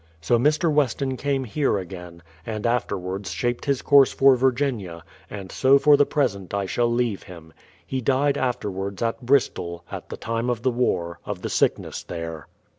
[0.19, 0.73] So Mr.
[0.73, 6.07] Weston came here again, and afterwards shaped his course for Virginia, and so for the
[6.07, 7.53] present I shall leave him.
[7.85, 12.47] He died afterwards at Bristol, at the time of the war, of the sickness there.